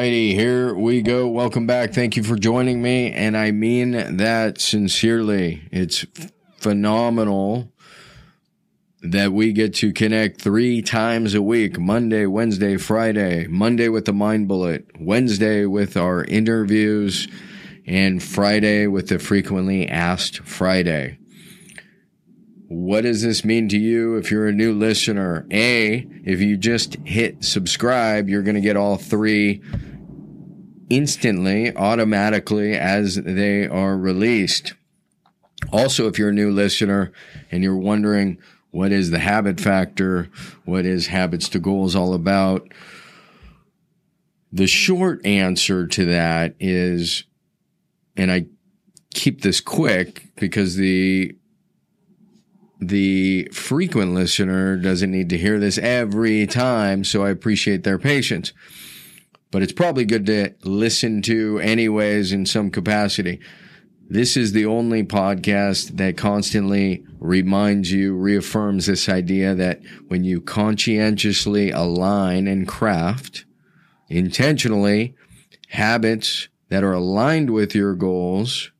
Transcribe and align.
Alrighty, 0.00 0.32
here 0.32 0.74
we 0.74 1.02
go. 1.02 1.28
Welcome 1.28 1.66
back. 1.66 1.92
Thank 1.92 2.16
you 2.16 2.22
for 2.22 2.34
joining 2.34 2.80
me. 2.80 3.12
And 3.12 3.36
I 3.36 3.50
mean 3.50 4.16
that 4.16 4.58
sincerely. 4.58 5.68
It's 5.70 6.06
phenomenal 6.56 7.70
that 9.02 9.34
we 9.34 9.52
get 9.52 9.74
to 9.74 9.92
connect 9.92 10.40
three 10.40 10.80
times 10.80 11.34
a 11.34 11.42
week 11.42 11.78
Monday, 11.78 12.24
Wednesday, 12.24 12.78
Friday. 12.78 13.46
Monday 13.46 13.90
with 13.90 14.06
the 14.06 14.14
Mind 14.14 14.48
Bullet, 14.48 14.86
Wednesday 14.98 15.66
with 15.66 15.98
our 15.98 16.24
interviews, 16.24 17.28
and 17.86 18.22
Friday 18.22 18.86
with 18.86 19.08
the 19.08 19.18
Frequently 19.18 19.86
Asked 19.86 20.38
Friday. 20.38 21.18
What 22.68 23.02
does 23.02 23.22
this 23.22 23.44
mean 23.44 23.68
to 23.68 23.76
you 23.76 24.16
if 24.16 24.30
you're 24.30 24.48
a 24.48 24.52
new 24.52 24.72
listener? 24.72 25.46
A, 25.50 26.06
if 26.24 26.40
you 26.40 26.56
just 26.56 26.94
hit 27.04 27.44
subscribe, 27.44 28.30
you're 28.30 28.44
going 28.44 28.54
to 28.54 28.62
get 28.62 28.78
all 28.78 28.96
three 28.96 29.60
instantly, 30.90 31.74
automatically 31.74 32.74
as 32.74 33.14
they 33.14 33.66
are 33.66 33.96
released. 33.96 34.74
Also, 35.72 36.06
if 36.08 36.18
you're 36.18 36.30
a 36.30 36.34
new 36.34 36.50
listener 36.50 37.12
and 37.50 37.62
you're 37.62 37.76
wondering 37.76 38.38
what 38.70 38.92
is 38.92 39.10
the 39.10 39.18
habit 39.18 39.60
factor, 39.60 40.28
what 40.64 40.84
is 40.84 41.06
habits 41.08 41.48
to 41.50 41.58
goals 41.58 41.96
all 41.96 42.12
about, 42.12 42.68
the 44.52 44.66
short 44.66 45.24
answer 45.24 45.86
to 45.86 46.04
that 46.06 46.54
is, 46.58 47.24
and 48.16 48.30
I 48.30 48.46
keep 49.14 49.42
this 49.42 49.60
quick 49.60 50.28
because 50.36 50.76
the 50.76 51.36
the 52.82 53.46
frequent 53.52 54.14
listener 54.14 54.76
doesn't 54.76 55.10
need 55.10 55.28
to 55.28 55.36
hear 55.36 55.58
this 55.58 55.76
every 55.76 56.46
time, 56.46 57.04
so 57.04 57.22
I 57.22 57.28
appreciate 57.28 57.84
their 57.84 57.98
patience. 57.98 58.54
But 59.50 59.62
it's 59.62 59.72
probably 59.72 60.04
good 60.04 60.26
to 60.26 60.54
listen 60.62 61.22
to 61.22 61.58
anyways 61.58 62.32
in 62.32 62.46
some 62.46 62.70
capacity. 62.70 63.40
This 64.08 64.36
is 64.36 64.52
the 64.52 64.66
only 64.66 65.04
podcast 65.04 65.96
that 65.96 66.16
constantly 66.16 67.04
reminds 67.18 67.92
you, 67.92 68.16
reaffirms 68.16 68.86
this 68.86 69.08
idea 69.08 69.54
that 69.54 69.80
when 70.08 70.24
you 70.24 70.40
conscientiously 70.40 71.70
align 71.70 72.48
and 72.48 72.66
craft 72.66 73.44
intentionally 74.08 75.14
habits 75.68 76.48
that 76.68 76.82
are 76.82 76.92
aligned 76.92 77.50
with 77.50 77.74
your 77.74 77.94
goals, 77.94 78.72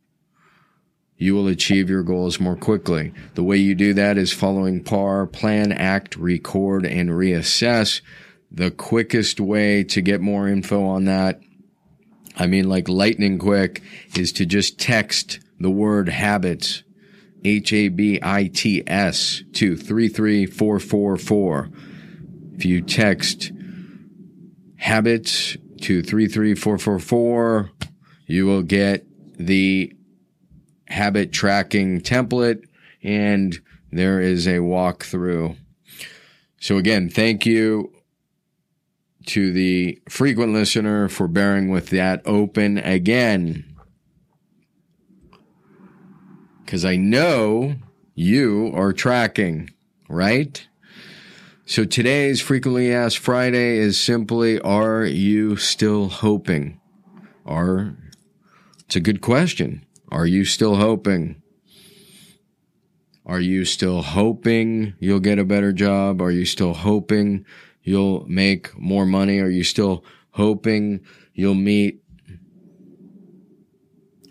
you 1.17 1.35
will 1.35 1.49
achieve 1.49 1.91
your 1.91 2.03
goals 2.03 2.41
more 2.41 2.57
quickly. 2.57 3.13
The 3.35 3.45
way 3.45 3.59
you 3.59 3.75
do 3.75 3.93
that 3.95 4.17
is 4.19 4.33
following 4.33 4.83
PAR, 4.83 5.27
plan, 5.27 5.71
act, 5.71 6.17
record, 6.17 6.87
and 6.87 7.11
reassess. 7.11 8.01
The 8.53 8.71
quickest 8.71 9.41
way 9.41 9.85
to 9.85 10.01
get 10.01 10.21
more 10.21 10.49
info 10.49 10.85
on 10.85 11.05
that, 11.05 11.41
I 12.37 12.47
mean 12.49 12.69
like 12.69 12.89
lightning 12.89 13.39
quick, 13.39 13.83
is 14.17 14.33
to 14.33 14.45
just 14.45 14.79
text 14.79 15.39
the 15.61 15.71
word 15.71 16.09
habits, 16.09 16.83
H-A-B-I-T-S 17.45 19.43
to 19.53 19.77
33444. 19.77 21.71
If 22.57 22.65
you 22.65 22.83
text 22.83 23.53
habits 24.77 25.57
to 25.83 26.03
33444, 26.03 27.71
you 28.27 28.47
will 28.47 28.63
get 28.63 29.07
the 29.39 29.95
habit 30.89 31.33
tracking 31.33 32.01
template 32.01 32.65
and 33.03 33.61
there 33.93 34.21
is 34.21 34.47
a 34.47 34.59
walkthrough. 34.59 35.57
So 36.61 36.77
again, 36.77 37.09
thank 37.09 37.47
you 37.47 37.93
to 39.31 39.53
the 39.53 40.01
frequent 40.09 40.53
listener 40.53 41.09
for 41.09 41.29
bearing 41.29 41.69
with 41.69 41.91
that 41.91 42.21
open 42.25 42.79
again. 42.79 43.65
Because 46.65 46.85
I 46.85 46.97
know 46.97 47.77
you 48.15 48.73
are 48.75 48.93
tracking, 48.93 49.71
right? 50.09 50.67
So 51.65 51.85
today's 51.85 52.41
frequently 52.41 52.93
asked 52.93 53.19
Friday 53.19 53.79
is 53.79 53.99
simply, 53.99 54.61
are 54.61 55.05
you 55.05 55.57
still 55.57 56.09
hoping? 56.09 56.81
Are, 57.47 57.97
it's 58.81 58.97
a 58.97 59.01
good 59.01 59.21
question. 59.21 59.87
Are 60.11 60.27
you 60.27 60.45
still 60.45 60.75
hoping? 60.75 61.41
Are 63.25 63.39
you 63.39 63.65
still 63.65 64.03
hoping 64.03 64.95
you'll 64.99 65.21
get 65.21 65.39
a 65.39 65.45
better 65.45 65.73
job? 65.73 66.21
Are 66.21 66.33
you 66.33 66.45
still 66.45 66.75
hoping 66.75 67.47
you'll 67.83 68.27
make 68.27 68.79
more 68.79 69.07
money? 69.07 69.41
Are 69.41 69.49
you 69.49 69.65
still 69.65 70.05
hoping 70.31 71.01
you'll 71.35 71.55
meet 71.55 72.03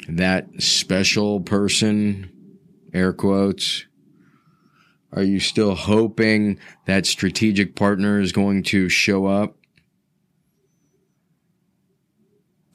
that 0.07 0.47
special 0.61 1.41
person? 1.41 2.31
Air 2.93 3.13
quotes. 3.13 3.85
Are 5.11 5.23
you 5.23 5.39
still 5.39 5.75
hoping 5.75 6.59
that 6.85 7.05
strategic 7.05 7.75
partner 7.75 8.19
is 8.19 8.31
going 8.31 8.63
to 8.63 8.89
show 8.89 9.25
up? 9.25 9.57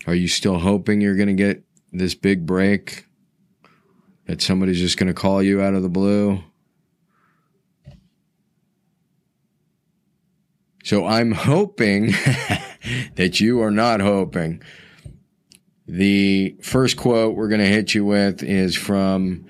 Are 0.06 0.14
you 0.14 0.28
still 0.28 0.58
hoping 0.58 1.00
you're 1.00 1.16
going 1.16 1.28
to 1.28 1.34
get 1.34 1.64
this 1.92 2.14
big 2.14 2.44
break 2.44 3.06
that 4.26 4.42
somebody's 4.42 4.80
just 4.80 4.98
going 4.98 5.06
to 5.06 5.14
call 5.14 5.42
you 5.42 5.60
out 5.60 5.74
of 5.74 5.82
the 5.82 5.88
blue. 5.88 6.42
So 10.84 11.06
I'm 11.06 11.32
hoping 11.32 12.08
that 13.14 13.40
you 13.40 13.62
are 13.62 13.70
not 13.70 14.00
hoping. 14.00 14.62
The 15.88 16.56
first 16.60 16.98
quote 16.98 17.34
we're 17.34 17.48
going 17.48 17.62
to 17.62 17.66
hit 17.66 17.94
you 17.94 18.04
with 18.04 18.42
is 18.42 18.76
from, 18.76 19.46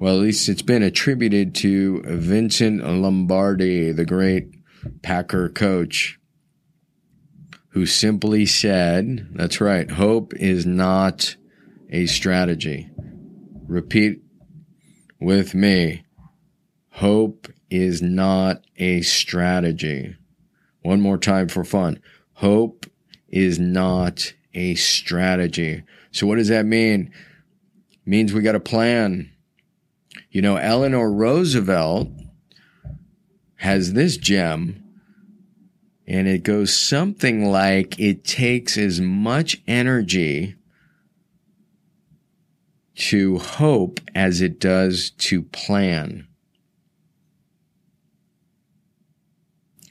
well, 0.00 0.14
at 0.14 0.22
least 0.22 0.48
it's 0.48 0.62
been 0.62 0.82
attributed 0.82 1.54
to 1.56 2.02
Vincent 2.06 2.82
Lombardi, 2.82 3.92
the 3.92 4.06
great 4.06 4.54
Packer 5.02 5.50
coach, 5.50 6.18
who 7.72 7.84
simply 7.84 8.46
said, 8.46 9.28
that's 9.32 9.60
right, 9.60 9.90
hope 9.90 10.32
is 10.36 10.64
not 10.64 11.36
a 11.90 12.06
strategy. 12.06 12.88
Repeat 13.66 14.22
with 15.20 15.54
me. 15.54 16.04
Hope 16.92 17.48
is 17.68 18.00
not 18.00 18.64
a 18.78 19.02
strategy. 19.02 20.16
One 20.82 21.00
more 21.00 21.18
time 21.18 21.48
for 21.48 21.64
fun. 21.64 22.00
Hope 22.34 22.86
is 23.28 23.58
not 23.58 24.32
a 24.54 24.74
strategy. 24.74 25.82
So 26.10 26.26
what 26.26 26.36
does 26.36 26.48
that 26.48 26.66
mean? 26.66 27.12
It 27.90 28.06
means 28.06 28.32
we 28.32 28.42
got 28.42 28.54
a 28.54 28.60
plan. 28.60 29.30
You 30.30 30.42
know, 30.42 30.56
Eleanor 30.56 31.12
Roosevelt 31.12 32.08
has 33.56 33.92
this 33.92 34.16
gem 34.16 34.82
and 36.06 36.26
it 36.26 36.42
goes 36.42 36.76
something 36.76 37.44
like 37.44 38.00
it 38.00 38.24
takes 38.24 38.76
as 38.76 39.00
much 39.00 39.62
energy 39.68 40.56
to 42.96 43.38
hope 43.38 44.00
as 44.14 44.40
it 44.40 44.58
does 44.58 45.10
to 45.10 45.42
plan. 45.42 46.26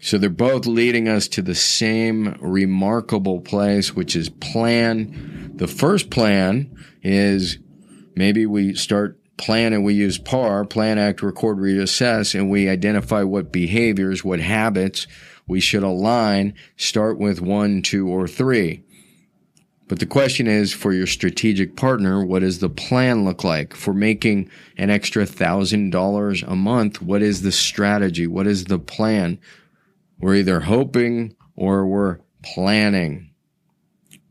So 0.01 0.17
they're 0.17 0.29
both 0.29 0.65
leading 0.65 1.09
us 1.09 1.27
to 1.29 1.41
the 1.41 1.55
same 1.55 2.37
remarkable 2.39 3.41
place, 3.41 3.95
which 3.95 4.15
is 4.15 4.29
plan. 4.29 5.51
The 5.55 5.67
first 5.67 6.09
plan 6.09 6.73
is 7.03 7.59
maybe 8.15 8.45
we 8.45 8.75
start 8.75 9.19
plan 9.37 9.73
and 9.73 9.83
we 9.83 9.93
use 9.93 10.17
PAR, 10.17 10.65
plan, 10.65 10.97
act, 10.97 11.21
record, 11.21 11.57
reassess, 11.57 12.33
and 12.33 12.49
we 12.49 12.69
identify 12.69 13.23
what 13.23 13.51
behaviors, 13.51 14.23
what 14.23 14.39
habits 14.39 15.07
we 15.47 15.59
should 15.59 15.83
align, 15.83 16.53
start 16.77 17.17
with 17.17 17.41
one, 17.41 17.81
two, 17.81 18.07
or 18.07 18.27
three. 18.27 18.83
But 19.87 19.99
the 19.99 20.05
question 20.05 20.45
is 20.45 20.71
for 20.71 20.93
your 20.93 21.07
strategic 21.07 21.75
partner, 21.75 22.23
what 22.23 22.39
does 22.39 22.59
the 22.59 22.69
plan 22.69 23.25
look 23.25 23.43
like? 23.43 23.73
For 23.73 23.93
making 23.93 24.49
an 24.77 24.91
extra 24.91 25.25
thousand 25.25 25.89
dollars 25.89 26.43
a 26.43 26.55
month, 26.55 27.01
what 27.01 27.23
is 27.23 27.41
the 27.41 27.51
strategy? 27.51 28.27
What 28.27 28.45
is 28.45 28.65
the 28.65 28.77
plan? 28.77 29.39
We're 30.19 30.35
either 30.35 30.61
hoping 30.61 31.35
or 31.55 31.85
we're 31.85 32.19
planning. 32.43 33.31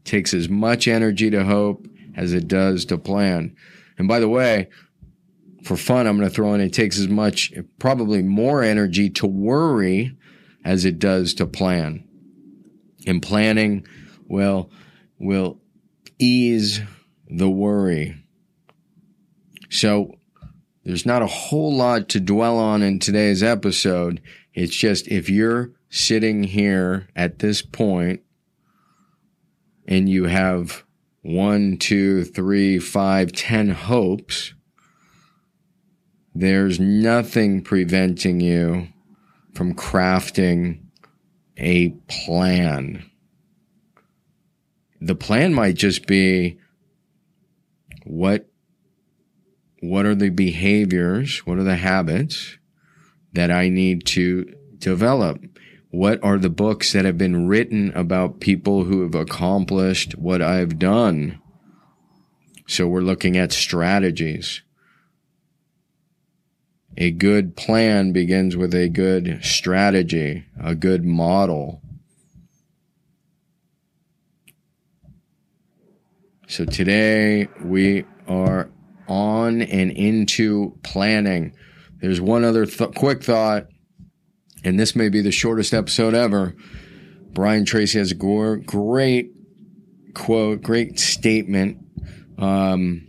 Takes 0.04 0.32
as 0.34 0.48
much 0.48 0.88
energy 0.88 1.30
to 1.30 1.44
hope 1.44 1.86
as 2.16 2.32
it 2.32 2.48
does 2.48 2.84
to 2.86 2.98
plan. 2.98 3.54
And 3.98 4.08
by 4.08 4.20
the 4.20 4.28
way, 4.28 4.68
for 5.64 5.76
fun, 5.76 6.06
I'm 6.06 6.16
going 6.16 6.28
to 6.28 6.34
throw 6.34 6.54
in 6.54 6.60
it 6.60 6.72
takes 6.72 6.98
as 6.98 7.08
much, 7.08 7.52
probably 7.78 8.22
more 8.22 8.62
energy 8.62 9.10
to 9.10 9.26
worry 9.26 10.16
as 10.64 10.84
it 10.84 10.98
does 10.98 11.34
to 11.34 11.46
plan. 11.46 12.04
And 13.06 13.22
planning 13.22 13.86
will, 14.26 14.70
will 15.18 15.60
ease 16.18 16.80
the 17.28 17.50
worry. 17.50 18.16
So 19.70 20.14
there's 20.84 21.06
not 21.06 21.22
a 21.22 21.26
whole 21.26 21.74
lot 21.74 22.08
to 22.10 22.20
dwell 22.20 22.58
on 22.58 22.82
in 22.82 22.98
today's 22.98 23.42
episode. 23.42 24.22
It's 24.58 24.74
just 24.74 25.06
if 25.06 25.30
you're 25.30 25.70
sitting 25.88 26.42
here 26.42 27.06
at 27.14 27.38
this 27.38 27.62
point 27.62 28.22
and 29.86 30.08
you 30.08 30.24
have 30.24 30.82
one, 31.22 31.76
two, 31.76 32.24
three, 32.24 32.80
five, 32.80 33.30
ten 33.30 33.68
hopes, 33.68 34.54
there's 36.34 36.80
nothing 36.80 37.62
preventing 37.62 38.40
you 38.40 38.88
from 39.54 39.76
crafting 39.76 40.80
a 41.56 41.90
plan. 42.08 43.08
The 45.00 45.14
plan 45.14 45.54
might 45.54 45.76
just 45.76 46.08
be 46.08 46.58
what 48.02 48.48
what 49.78 50.04
are 50.04 50.16
the 50.16 50.30
behaviors, 50.30 51.46
what 51.46 51.58
are 51.58 51.62
the 51.62 51.76
habits 51.76 52.58
that 53.32 53.50
I 53.50 53.68
need 53.68 54.06
to 54.06 54.54
develop? 54.78 55.42
What 55.90 56.22
are 56.22 56.38
the 56.38 56.50
books 56.50 56.92
that 56.92 57.04
have 57.04 57.16
been 57.16 57.46
written 57.48 57.92
about 57.94 58.40
people 58.40 58.84
who 58.84 59.02
have 59.02 59.14
accomplished 59.14 60.18
what 60.18 60.42
I've 60.42 60.78
done? 60.78 61.40
So 62.66 62.86
we're 62.86 63.00
looking 63.00 63.36
at 63.38 63.52
strategies. 63.52 64.62
A 66.98 67.10
good 67.10 67.56
plan 67.56 68.12
begins 68.12 68.56
with 68.56 68.74
a 68.74 68.88
good 68.88 69.38
strategy, 69.42 70.44
a 70.60 70.74
good 70.74 71.04
model. 71.04 71.80
So 76.48 76.64
today 76.64 77.46
we 77.62 78.04
are 78.26 78.70
on 79.06 79.62
and 79.62 79.90
into 79.90 80.78
planning. 80.82 81.54
There's 82.00 82.20
one 82.20 82.44
other 82.44 82.66
th- 82.66 82.94
quick 82.94 83.22
thought, 83.22 83.66
and 84.64 84.78
this 84.78 84.94
may 84.94 85.08
be 85.08 85.20
the 85.20 85.32
shortest 85.32 85.74
episode 85.74 86.14
ever. 86.14 86.54
Brian 87.32 87.64
Tracy 87.64 87.98
has 87.98 88.12
a 88.12 88.14
great 88.14 89.32
quote, 90.14 90.62
great 90.62 90.98
statement. 90.98 91.78
Um, 92.38 93.08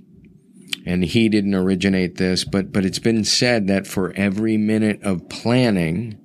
and 0.86 1.04
he 1.04 1.30
didn't 1.30 1.56
originate 1.56 2.18
this, 2.18 2.44
but, 2.44 2.72
but 2.72 2.86
it's 2.86 3.00
been 3.00 3.24
said 3.24 3.68
that 3.68 3.86
for 3.86 4.14
every 4.16 4.58
minute 4.58 5.02
of 5.04 5.30
planning, 5.30 6.20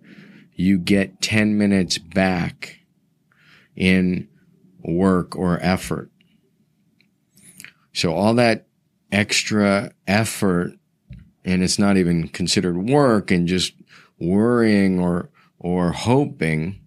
you 0.54 0.78
get 0.78 1.20
10 1.20 1.58
minutes 1.58 1.98
back 1.98 2.80
in 3.76 4.28
work 4.82 5.36
or 5.36 5.58
effort. 5.60 6.10
So 7.92 8.14
all 8.14 8.34
that 8.34 8.66
extra 9.10 9.92
effort 10.06 10.72
and 11.44 11.62
it's 11.62 11.78
not 11.78 11.96
even 11.96 12.28
considered 12.28 12.88
work 12.88 13.30
and 13.30 13.46
just 13.46 13.74
worrying 14.18 14.98
or, 14.98 15.30
or 15.58 15.92
hoping, 15.92 16.80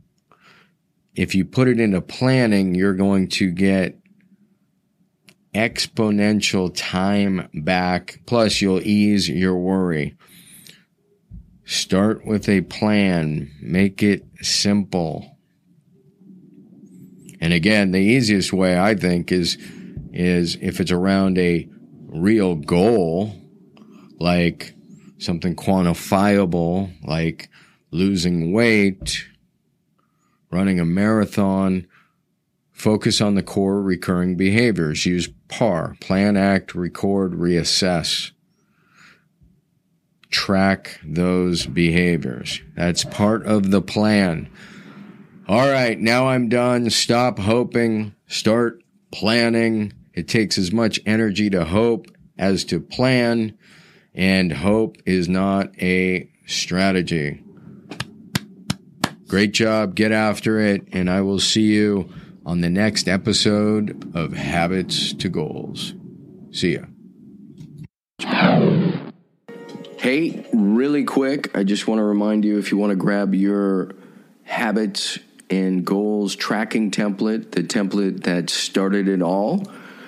if 1.16 1.36
you 1.36 1.46
put 1.46 1.68
it 1.68 1.80
into 1.80 2.02
planning, 2.02 2.76
you're 2.76 2.94
going 2.94 3.28
to 3.28 3.52
get 3.52 4.00
exponential 5.54 6.72
time 6.76 7.50
back. 7.54 8.22
Plus, 8.26 8.62
you'll 8.62 8.82
ease 8.82 9.28
your 9.28 9.58
worry. 9.58 10.16
Start 11.66 12.26
with 12.26 12.48
a 12.48 12.62
plan, 12.62 13.52
make 13.62 14.02
it 14.02 14.24
simple. 14.42 15.38
And 17.42 17.54
again, 17.54 17.92
the 17.92 18.00
easiest 18.00 18.54
way 18.54 18.80
I 18.80 18.96
think 18.96 19.32
is 19.32 19.58
is 20.14 20.58
if 20.62 20.80
it's 20.80 20.92
around 20.92 21.38
a 21.38 21.68
real 22.08 22.56
goal, 22.56 23.36
like 24.20 24.74
something 25.18 25.56
quantifiable, 25.56 26.92
like 27.04 27.50
losing 27.92 28.52
weight, 28.52 29.28
running 30.52 30.80
a 30.80 30.86
marathon, 30.86 31.88
Focus 32.78 33.22
on 33.22 33.34
the 33.34 33.42
core 33.42 33.82
recurring 33.82 34.38
behaviors. 34.38 35.04
Use 35.04 35.28
PAR, 35.48 35.98
plan, 36.00 36.38
act, 36.38 36.76
record, 36.76 37.32
reassess. 37.32 38.30
Track 40.30 41.00
those 41.04 41.66
behaviors. 41.66 42.62
That's 42.76 43.04
part 43.04 43.44
of 43.48 43.72
the 43.72 43.82
plan. 43.82 44.48
All 45.48 45.68
right, 45.68 46.00
now 46.00 46.28
I'm 46.28 46.50
done. 46.50 46.92
Stop 46.92 47.40
hoping, 47.40 48.14
start 48.28 48.84
planning. 49.12 49.94
It 50.14 50.28
takes 50.28 50.60
as 50.60 50.72
much 50.72 51.00
energy 51.04 51.50
to 51.50 51.66
hope 51.66 52.06
as 52.38 52.64
to 52.66 52.80
plan, 52.80 53.58
and 54.18 54.52
hope 54.52 54.98
is 55.06 55.30
not 55.30 55.72
a 55.82 56.30
strategy. 56.48 57.44
Great 59.28 59.54
job. 59.54 59.94
Get 59.94 60.12
after 60.12 60.60
it, 60.60 60.88
and 60.92 61.10
I 61.10 61.22
will 61.22 61.40
see 61.40 61.74
you 61.74 62.10
on 62.46 62.62
the 62.62 62.70
next 62.70 63.08
episode 63.08 64.12
of 64.16 64.34
Habits 64.34 65.14
to 65.14 65.30
Goals. 65.30 65.94
See 66.52 66.76
ya. 66.76 66.86
Hey, 70.00 70.46
really 70.54 71.04
quick, 71.04 71.56
I 71.56 71.64
just 71.64 71.88
want 71.88 72.00
to 72.00 72.04
remind 72.04 72.46
you 72.46 72.58
if 72.58 72.72
you 72.72 72.78
want 72.78 72.92
to 72.92 72.96
grab 72.96 73.36
your 73.36 73.92
habits 74.44 75.20
and 75.50 75.86
goals 75.86 76.36
tracking 76.36 76.92
template, 76.92 77.52
the 77.52 77.64
template 77.64 78.24
that 78.24 78.50
started 78.50 79.08
it 79.08 79.22
all, 79.22 79.64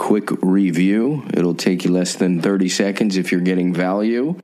quick 0.00 0.30
review. 0.40 1.22
It'll 1.34 1.54
take 1.54 1.84
you 1.84 1.92
less 1.92 2.14
than 2.14 2.40
30 2.40 2.70
seconds 2.70 3.18
if 3.18 3.30
you're 3.30 3.42
getting 3.42 3.74
value. 3.74 4.40